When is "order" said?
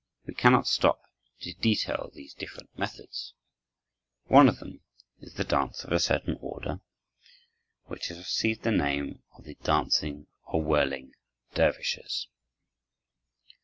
6.41-6.79